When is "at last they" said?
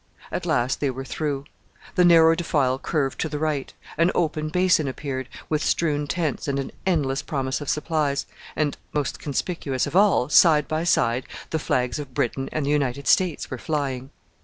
0.31-0.89